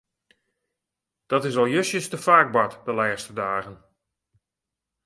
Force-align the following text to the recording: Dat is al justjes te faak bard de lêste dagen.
Dat 1.31 1.45
is 1.49 1.57
al 1.61 1.67
justjes 1.75 2.07
te 2.09 2.19
faak 2.25 2.47
bard 2.55 2.73
de 2.87 2.93
lêste 2.99 3.33
dagen. 3.43 3.75